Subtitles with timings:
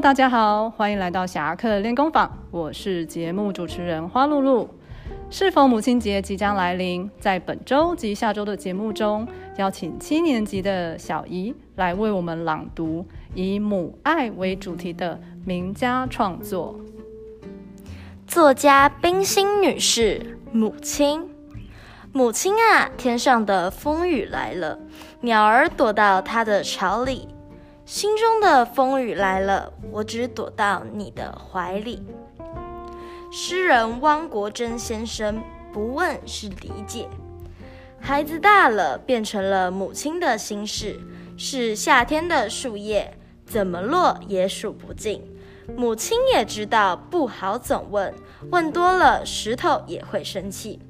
[0.00, 4.68] 大家好，欢迎来到侠客练功坊，我是节目主持人花露露。
[5.30, 16.78] 是否母亲节即将来临，在本周及下周的节目中，邀请七年级的小姨来为我们朗读以母爱为主题的名家创作。
[18.26, 21.26] 作家冰心女士，母亲，
[22.12, 24.78] 母亲啊，天上的风雨来了，
[25.22, 27.28] 鸟儿躲到它的巢里，
[27.86, 32.02] 心中的风雨来了，我只躲到你的怀里。
[33.30, 35.40] 诗人汪国真先生
[35.72, 37.08] 不问是理解，
[38.00, 40.98] 孩子大了变成了母亲的心事，
[41.36, 45.22] 是夏天的树叶，怎么落也数不尽。
[45.76, 48.12] 母亲也知道不好总问，
[48.50, 50.80] 问多了石头也会生气。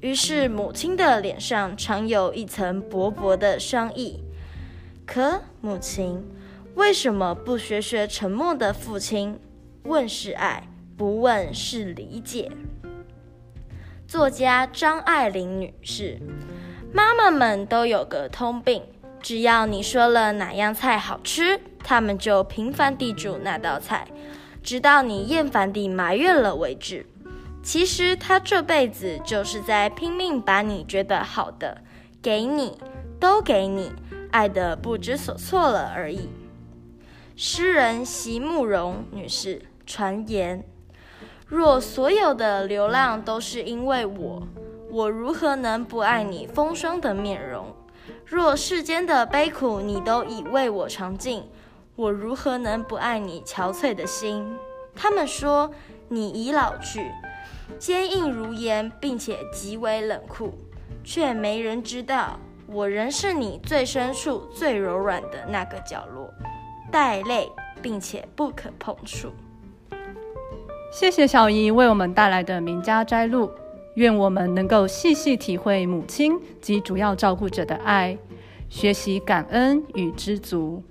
[0.00, 4.22] 于是母亲的脸上常有一层薄薄的霜意。
[5.04, 6.24] 可母亲
[6.74, 9.38] 为什么不学学沉默的父亲？
[9.84, 10.68] 问是爱。
[10.94, 12.52] 不问是理解。
[14.06, 16.20] 作家张爱玲女士，
[16.92, 18.82] 妈妈们都有个通病，
[19.20, 24.06] 只要你说了哪样菜好吃，他们就频繁地煮那道菜，
[24.62, 27.06] 直到你厌烦地埋怨了为止。
[27.64, 31.78] 其实她这辈子就是在拼命把你觉得好的
[32.20, 32.78] 给你，
[33.18, 33.90] 都给你，
[34.30, 36.28] 爱得不知所措了而已。
[37.44, 40.64] 诗人席慕容女士传言。
[41.48, 44.46] 若所有的流浪都是因为我，
[44.88, 47.74] 我如何能不爱你风霜的面容？
[48.24, 51.42] 若世间的悲苦你都已为我尝尽，
[51.96, 54.56] 我如何能不爱你憔悴的心？
[54.94, 55.68] 他们说
[56.10, 57.10] 你已老去，
[57.76, 60.54] 坚硬如岩，并且极为冷酷，
[61.02, 66.32] 却没人知道，我仍是你最深处、最柔软的那个角落，
[66.92, 69.30] 带泪并且不可碰触。
[70.92, 73.50] 谢谢小姨为我们带来的名家摘录，
[73.94, 78.18] 愿我们能够细细体会母亲及主要照顾者的爱，
[78.68, 80.82] 学习感恩与知足。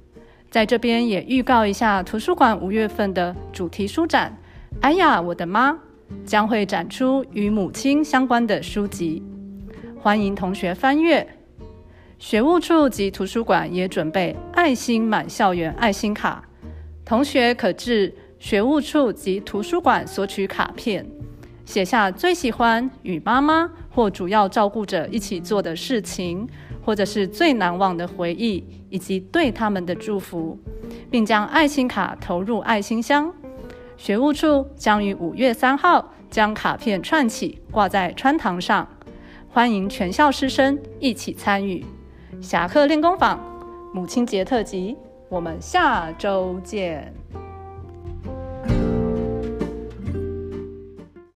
[0.50, 4.36] 在这边也预告一下，图书馆五月份的主题书展
[4.82, 5.80] “哎呀，我的妈”
[6.26, 9.24] 将会展出与母亲相关的书籍，
[10.02, 11.26] 欢迎同学翻阅。
[12.22, 16.48] 学务处及图书馆也准备爱心满校园爱心卡，
[17.04, 18.14] 同学可至。
[18.38, 21.06] 学务处及图书馆索取卡片，
[21.66, 26.48] 写下最喜欢与妈妈或主要照顾者一起做的事情，
[26.84, 30.58] 或者是最难忘的回忆，以及对他们的祝福，
[31.10, 33.32] 并将爱心卡投入爱心箱。
[33.98, 38.88] 学务处将于五月三号将卡片串起挂在穿堂上，
[39.50, 41.84] 欢迎全校师生一起参与。
[42.42, 43.40] 侠客练功坊
[43.94, 44.98] 母亲节特辑，
[45.30, 47.14] 我们下周见。